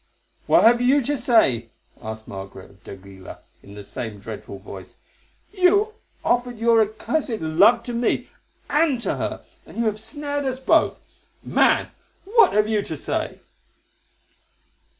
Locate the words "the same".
3.75-4.17